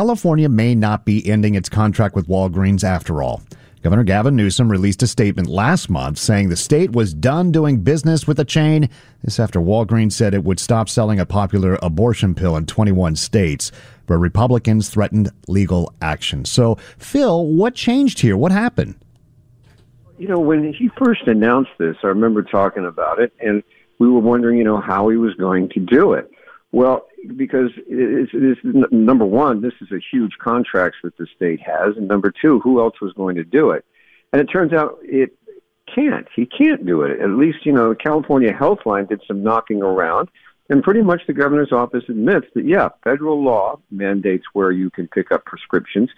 California 0.00 0.48
may 0.48 0.74
not 0.74 1.04
be 1.04 1.28
ending 1.28 1.54
its 1.54 1.68
contract 1.68 2.14
with 2.14 2.26
Walgreens 2.26 2.82
after 2.82 3.22
all. 3.22 3.42
Governor 3.82 4.02
Gavin 4.02 4.34
Newsom 4.34 4.70
released 4.70 5.02
a 5.02 5.06
statement 5.06 5.46
last 5.46 5.90
month 5.90 6.16
saying 6.16 6.48
the 6.48 6.56
state 6.56 6.92
was 6.92 7.12
done 7.12 7.52
doing 7.52 7.82
business 7.82 8.26
with 8.26 8.38
the 8.38 8.44
chain. 8.46 8.88
This 9.22 9.38
after 9.38 9.60
Walgreens 9.60 10.12
said 10.12 10.32
it 10.32 10.42
would 10.42 10.58
stop 10.58 10.88
selling 10.88 11.20
a 11.20 11.26
popular 11.26 11.78
abortion 11.82 12.34
pill 12.34 12.56
in 12.56 12.64
21 12.64 13.14
states, 13.14 13.72
but 14.06 14.16
Republicans 14.16 14.88
threatened 14.88 15.32
legal 15.48 15.92
action. 16.00 16.46
So, 16.46 16.76
Phil, 16.96 17.44
what 17.44 17.74
changed 17.74 18.20
here? 18.20 18.38
What 18.38 18.52
happened? 18.52 18.94
you 20.16 20.28
know, 20.28 20.40
when 20.40 20.72
he 20.72 20.88
first 20.96 21.26
announced 21.26 21.72
this, 21.76 21.96
I 22.02 22.06
remember 22.06 22.42
talking 22.42 22.86
about 22.86 23.18
it, 23.20 23.34
and 23.38 23.62
we 23.98 24.08
were 24.08 24.20
wondering, 24.20 24.56
you 24.56 24.64
know, 24.64 24.80
how 24.80 25.10
he 25.10 25.18
was 25.18 25.34
going 25.34 25.68
to 25.70 25.80
do 25.80 26.14
it. 26.14 26.30
Well, 26.72 27.06
because 27.36 27.70
it's, 27.86 28.30
it's 28.32 28.60
number 28.90 29.24
one, 29.24 29.60
this 29.60 29.74
is 29.80 29.90
a 29.92 30.00
huge 30.12 30.32
contract 30.38 30.96
that 31.02 31.16
the 31.16 31.26
state 31.34 31.60
has, 31.60 31.96
and 31.96 32.08
number 32.08 32.32
two, 32.42 32.60
who 32.60 32.80
else 32.80 33.00
was 33.00 33.12
going 33.12 33.36
to 33.36 33.44
do 33.44 33.70
it? 33.70 33.84
And 34.32 34.40
it 34.40 34.46
turns 34.46 34.72
out 34.72 34.98
it 35.02 35.36
can't. 35.92 36.26
He 36.34 36.46
can't 36.46 36.86
do 36.86 37.02
it. 37.02 37.20
At 37.20 37.30
least, 37.30 37.66
you 37.66 37.72
know, 37.72 37.94
California 37.94 38.52
Healthline 38.52 39.08
did 39.08 39.22
some 39.26 39.42
knocking 39.42 39.82
around, 39.82 40.28
and 40.68 40.82
pretty 40.82 41.02
much 41.02 41.22
the 41.26 41.32
governor's 41.32 41.72
office 41.72 42.04
admits 42.08 42.46
that, 42.54 42.64
yeah, 42.64 42.90
federal 43.02 43.42
law 43.42 43.80
mandates 43.90 44.44
where 44.52 44.70
you 44.70 44.88
can 44.90 45.08
pick 45.08 45.32
up 45.32 45.44
prescriptions 45.44 46.10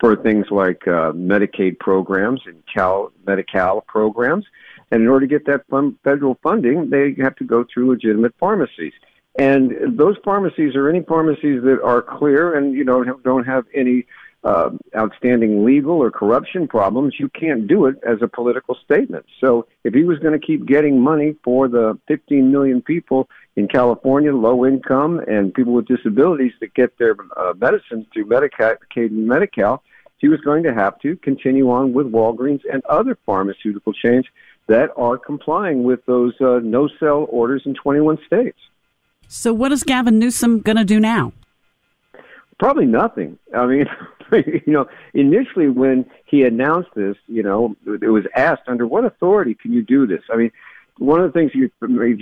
for 0.00 0.16
things 0.16 0.46
like 0.50 0.86
uh, 0.86 1.12
Medicaid 1.12 1.78
programs 1.78 2.42
and 2.46 2.62
Cal 2.72 3.12
Medi-Cal 3.26 3.80
programs. 3.82 4.44
And 4.90 5.02
in 5.02 5.08
order 5.08 5.26
to 5.26 5.30
get 5.30 5.46
that 5.46 5.66
fun, 5.68 5.98
federal 6.04 6.38
funding, 6.42 6.90
they 6.90 7.14
have 7.22 7.36
to 7.36 7.44
go 7.44 7.64
through 7.72 7.90
legitimate 7.90 8.34
pharmacies. 8.38 8.92
And 9.36 9.98
those 9.98 10.16
pharmacies 10.24 10.76
are 10.76 10.88
any 10.88 11.02
pharmacies 11.02 11.62
that 11.62 11.80
are 11.82 12.02
clear 12.02 12.54
and 12.56 12.74
you 12.74 12.84
know 12.84 13.02
don't 13.24 13.44
have 13.44 13.64
any 13.74 14.06
uh, 14.44 14.70
outstanding 14.94 15.64
legal 15.64 16.02
or 16.02 16.10
corruption 16.10 16.68
problems. 16.68 17.14
You 17.18 17.28
can't 17.30 17.66
do 17.66 17.86
it 17.86 17.96
as 18.06 18.18
a 18.20 18.28
political 18.28 18.76
statement. 18.84 19.24
So 19.40 19.66
if 19.82 19.94
he 19.94 20.04
was 20.04 20.18
going 20.18 20.38
to 20.38 20.46
keep 20.46 20.66
getting 20.66 21.00
money 21.00 21.34
for 21.42 21.66
the 21.66 21.98
15 22.08 22.52
million 22.52 22.82
people 22.82 23.28
in 23.56 23.68
California, 23.68 24.34
low 24.34 24.66
income 24.66 25.18
and 25.26 25.52
people 25.54 25.72
with 25.72 25.86
disabilities 25.86 26.52
that 26.60 26.74
get 26.74 26.96
their 26.98 27.16
uh, 27.36 27.54
medicines 27.56 28.06
through 28.12 28.26
Medicaid 28.26 28.76
and 28.96 29.26
Medi-Cal, 29.26 29.82
he 30.18 30.28
was 30.28 30.40
going 30.40 30.62
to 30.62 30.74
have 30.74 30.98
to 31.00 31.16
continue 31.16 31.70
on 31.70 31.92
with 31.92 32.06
Walgreens 32.12 32.60
and 32.70 32.84
other 32.84 33.18
pharmaceutical 33.26 33.92
chains 33.92 34.26
that 34.68 34.90
are 34.96 35.18
complying 35.18 35.82
with 35.82 36.04
those 36.06 36.34
uh, 36.40 36.60
no-sell 36.62 37.26
orders 37.30 37.62
in 37.66 37.74
21 37.74 38.18
states. 38.26 38.58
So, 39.28 39.52
what 39.52 39.72
is 39.72 39.82
Gavin 39.82 40.18
Newsom 40.18 40.60
going 40.60 40.76
to 40.76 40.84
do 40.84 41.00
now? 41.00 41.32
Probably 42.58 42.86
nothing. 42.86 43.38
I 43.54 43.66
mean, 43.66 43.86
you 44.32 44.72
know, 44.72 44.88
initially 45.12 45.68
when 45.68 46.06
he 46.26 46.44
announced 46.44 46.90
this, 46.94 47.16
you 47.26 47.42
know, 47.42 47.76
it 47.86 48.08
was 48.08 48.24
asked 48.36 48.62
under 48.66 48.86
what 48.86 49.04
authority 49.04 49.54
can 49.54 49.72
you 49.72 49.82
do 49.82 50.06
this? 50.06 50.22
I 50.32 50.36
mean, 50.36 50.52
one 50.98 51.20
of 51.20 51.32
the 51.32 51.38
things 51.38 51.52
you 51.54 51.70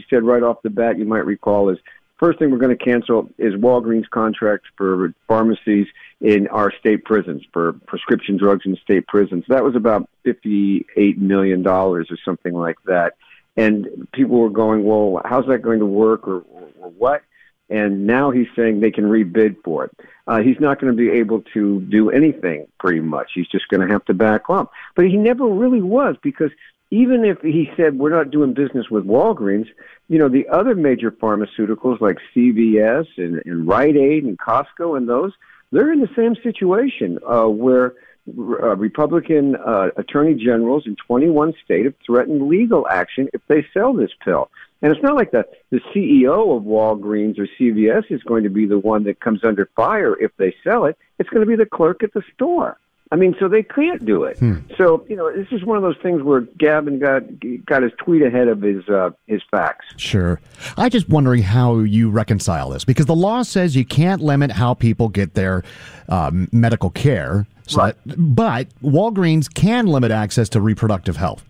said 0.08 0.22
right 0.22 0.42
off 0.42 0.62
the 0.62 0.70
bat, 0.70 0.98
you 0.98 1.04
might 1.04 1.26
recall, 1.26 1.68
is 1.68 1.78
first 2.18 2.38
thing 2.38 2.50
we're 2.50 2.58
going 2.58 2.76
to 2.76 2.84
cancel 2.84 3.28
is 3.36 3.54
Walgreens 3.54 4.08
contracts 4.08 4.68
for 4.76 5.12
pharmacies 5.26 5.86
in 6.20 6.46
our 6.48 6.72
state 6.78 7.04
prisons 7.04 7.42
for 7.52 7.74
prescription 7.86 8.36
drugs 8.36 8.64
in 8.64 8.76
state 8.76 9.06
prisons. 9.08 9.44
That 9.48 9.64
was 9.64 9.74
about 9.74 10.08
fifty-eight 10.22 11.18
million 11.18 11.62
dollars 11.62 12.08
or 12.10 12.16
something 12.24 12.54
like 12.54 12.76
that. 12.86 13.14
And 13.56 14.08
people 14.12 14.38
were 14.38 14.50
going, 14.50 14.84
well, 14.84 15.20
how's 15.26 15.46
that 15.48 15.60
going 15.60 15.80
to 15.80 15.86
work 15.86 16.26
or, 16.26 16.38
or, 16.38 16.61
or 16.61 16.61
what? 17.02 17.22
And 17.68 18.06
now 18.06 18.30
he's 18.30 18.46
saying 18.54 18.80
they 18.80 18.90
can 18.90 19.04
rebid 19.04 19.56
for 19.64 19.86
it. 19.86 19.90
Uh, 20.26 20.40
he's 20.40 20.60
not 20.60 20.80
going 20.80 20.92
to 20.92 20.96
be 20.96 21.10
able 21.18 21.42
to 21.54 21.80
do 21.80 22.10
anything 22.10 22.68
pretty 22.78 23.00
much. 23.00 23.32
He's 23.34 23.48
just 23.48 23.66
going 23.68 23.86
to 23.86 23.92
have 23.92 24.04
to 24.04 24.14
back 24.14 24.42
up. 24.48 24.70
But 24.94 25.06
he 25.06 25.16
never 25.16 25.46
really 25.46 25.82
was 25.82 26.16
because 26.22 26.50
even 26.90 27.24
if 27.24 27.40
he 27.40 27.70
said 27.76 27.98
we're 27.98 28.14
not 28.14 28.30
doing 28.30 28.52
business 28.52 28.88
with 28.88 29.04
Walgreens, 29.04 29.66
you 30.08 30.18
know, 30.18 30.28
the 30.28 30.46
other 30.48 30.74
major 30.74 31.10
pharmaceuticals 31.10 32.00
like 32.00 32.18
CVS 32.36 33.06
and, 33.16 33.42
and 33.46 33.66
Rite 33.66 33.96
Aid 33.96 34.24
and 34.24 34.38
Costco 34.38 34.96
and 34.96 35.08
those, 35.08 35.32
they're 35.72 35.92
in 35.92 36.00
the 36.00 36.14
same 36.14 36.36
situation 36.42 37.18
uh, 37.26 37.46
where 37.48 37.94
uh, 38.28 38.76
Republican 38.76 39.56
uh, 39.56 39.88
attorney 39.96 40.34
generals 40.34 40.84
in 40.86 40.96
21 41.06 41.54
states 41.64 41.84
have 41.84 41.94
threatened 42.06 42.48
legal 42.48 42.86
action 42.88 43.28
if 43.32 43.40
they 43.48 43.66
sell 43.74 43.92
this 43.92 44.10
pill. 44.24 44.50
And 44.80 44.92
it's 44.92 45.02
not 45.02 45.16
like 45.16 45.30
the, 45.30 45.44
the 45.70 45.80
CEO 45.94 46.56
of 46.56 46.64
Walgreens 46.64 47.38
or 47.38 47.46
CVS 47.58 48.10
is 48.10 48.22
going 48.24 48.44
to 48.44 48.50
be 48.50 48.66
the 48.66 48.78
one 48.78 49.04
that 49.04 49.20
comes 49.20 49.44
under 49.44 49.68
fire 49.76 50.18
if 50.20 50.32
they 50.36 50.54
sell 50.64 50.86
it. 50.86 50.96
It's 51.18 51.28
going 51.30 51.42
to 51.42 51.46
be 51.46 51.56
the 51.56 51.66
clerk 51.66 52.02
at 52.02 52.12
the 52.14 52.22
store. 52.34 52.78
I 53.12 53.16
mean, 53.16 53.36
so 53.38 53.46
they 53.46 53.62
can't 53.62 54.02
do 54.06 54.24
it. 54.24 54.38
Hmm. 54.38 54.60
So 54.78 55.04
you 55.06 55.16
know, 55.16 55.30
this 55.30 55.46
is 55.52 55.62
one 55.64 55.76
of 55.76 55.82
those 55.82 55.98
things 56.02 56.22
where 56.22 56.40
Gavin 56.58 56.98
got 56.98 57.22
got 57.66 57.82
his 57.82 57.92
tweet 57.98 58.22
ahead 58.22 58.48
of 58.48 58.62
his 58.62 58.88
uh, 58.88 59.10
his 59.26 59.42
facts. 59.50 59.84
Sure. 59.98 60.40
I 60.78 60.88
just 60.88 61.10
wondering 61.10 61.42
how 61.42 61.80
you 61.80 62.08
reconcile 62.08 62.70
this 62.70 62.86
because 62.86 63.04
the 63.04 63.14
law 63.14 63.42
says 63.42 63.76
you 63.76 63.84
can't 63.84 64.22
limit 64.22 64.50
how 64.50 64.72
people 64.72 65.10
get 65.10 65.34
their 65.34 65.62
um, 66.08 66.48
medical 66.52 66.88
care. 66.88 67.46
So 67.66 67.82
Right. 67.82 67.94
that, 68.06 68.16
but 68.16 68.68
Walgreens 68.82 69.52
can 69.52 69.86
limit 69.86 70.10
access 70.10 70.48
to 70.50 70.60
reproductive 70.62 71.16
health. 71.16 71.44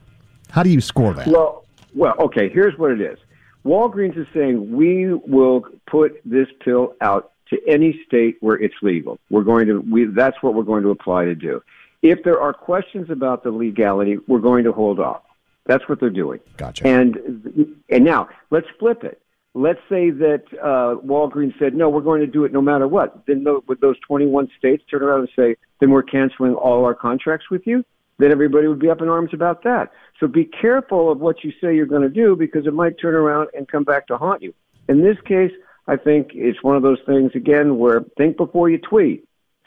How 0.50 0.64
do 0.64 0.68
you 0.70 0.80
score 0.80 1.14
that? 1.14 1.28
Well, 1.28 1.64
well, 1.94 2.14
okay. 2.18 2.48
Here's 2.48 2.76
what 2.76 2.90
it 2.90 3.00
is. 3.00 3.18
Walgreens 3.64 4.18
is 4.18 4.26
saying 4.34 4.72
we 4.72 5.14
will 5.14 5.64
put 5.86 6.20
this 6.24 6.48
pill 6.60 6.94
out 7.00 7.31
to 7.50 7.58
any 7.68 8.00
state 8.06 8.36
where 8.40 8.56
it's 8.56 8.74
legal. 8.82 9.18
We're 9.30 9.42
going 9.42 9.66
to. 9.68 9.80
We, 9.80 10.06
that's 10.06 10.36
what 10.42 10.54
we're 10.54 10.62
going 10.62 10.82
to 10.84 10.90
apply 10.90 11.26
to 11.26 11.34
do. 11.34 11.62
If 12.02 12.24
there 12.24 12.40
are 12.40 12.52
questions 12.52 13.10
about 13.10 13.44
the 13.44 13.50
legality, 13.50 14.18
we're 14.26 14.40
going 14.40 14.64
to 14.64 14.72
hold 14.72 14.98
off. 14.98 15.22
That's 15.66 15.88
what 15.88 16.00
they're 16.00 16.10
doing. 16.10 16.40
Gotcha. 16.56 16.86
And 16.86 17.76
and 17.88 18.04
now 18.04 18.28
let's 18.50 18.66
flip 18.78 19.04
it. 19.04 19.20
Let's 19.54 19.80
say 19.88 20.10
that 20.10 20.44
uh, 20.62 20.96
Walgreens 21.06 21.58
said 21.58 21.74
no, 21.74 21.90
we're 21.90 22.00
going 22.00 22.20
to 22.20 22.26
do 22.26 22.44
it 22.44 22.52
no 22.52 22.62
matter 22.62 22.88
what. 22.88 23.26
Then 23.26 23.44
tho- 23.44 23.62
would 23.68 23.80
those 23.80 23.96
21 24.08 24.48
states 24.58 24.82
turn 24.90 25.02
around 25.02 25.20
and 25.20 25.28
say, 25.36 25.56
then 25.78 25.90
we're 25.90 26.02
canceling 26.02 26.54
all 26.54 26.84
our 26.86 26.94
contracts 26.94 27.50
with 27.50 27.66
you? 27.66 27.84
Then 28.18 28.30
everybody 28.30 28.66
would 28.66 28.78
be 28.78 28.88
up 28.88 29.02
in 29.02 29.08
arms 29.08 29.30
about 29.34 29.62
that. 29.64 29.92
So 30.20 30.26
be 30.26 30.44
careful 30.44 31.12
of 31.12 31.20
what 31.20 31.44
you 31.44 31.52
say 31.60 31.74
you're 31.74 31.86
going 31.86 32.02
to 32.02 32.08
do 32.08 32.34
because 32.34 32.66
it 32.66 32.72
might 32.72 32.98
turn 32.98 33.14
around 33.14 33.48
and 33.54 33.68
come 33.68 33.84
back 33.84 34.06
to 34.06 34.16
haunt 34.16 34.42
you. 34.42 34.54
In 34.88 35.02
this 35.02 35.16
case, 35.26 35.52
I 35.86 35.96
think 35.96 36.30
it's 36.34 36.62
one 36.62 36.76
of 36.76 36.82
those 36.82 37.00
things 37.06 37.32
again 37.34 37.78
where 37.78 38.04
think 38.16 38.36
before 38.36 38.70
you 38.70 38.78
tweet 38.78 39.24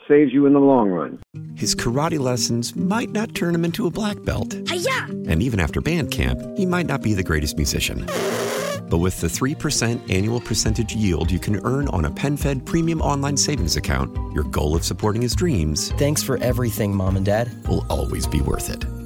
saves 0.07 0.31
you 0.31 0.45
in 0.45 0.53
the 0.53 0.59
long 0.59 0.89
run. 0.89 1.19
His 1.55 1.75
karate 1.75 2.19
lessons 2.19 2.75
might 2.75 3.09
not 3.09 3.33
turn 3.33 3.55
him 3.55 3.65
into 3.65 3.87
a 3.87 3.91
black 3.91 4.23
belt. 4.23 4.55
Hi-ya! 4.67 5.05
And 5.27 5.41
even 5.41 5.59
after 5.59 5.81
band 5.81 6.11
camp, 6.11 6.39
he 6.55 6.65
might 6.65 6.85
not 6.85 7.01
be 7.01 7.13
the 7.13 7.23
greatest 7.23 7.57
musician. 7.57 8.05
But 8.87 8.99
with 8.99 9.19
the 9.19 9.27
3% 9.27 10.13
annual 10.13 10.39
percentage 10.39 10.95
yield 10.95 11.31
you 11.31 11.39
can 11.39 11.59
earn 11.65 11.87
on 11.87 12.05
a 12.05 12.11
PenFed 12.11 12.65
premium 12.65 13.01
online 13.01 13.35
savings 13.35 13.77
account, 13.77 14.15
your 14.33 14.43
goal 14.43 14.75
of 14.75 14.85
supporting 14.85 15.23
his 15.23 15.35
dreams 15.35 15.91
Thanks 15.93 16.21
for 16.21 16.37
everything, 16.37 16.95
Mom 16.95 17.17
and 17.17 17.25
Dad. 17.25 17.49
will 17.67 17.85
always 17.89 18.27
be 18.27 18.41
worth 18.41 18.69
it. 18.69 18.85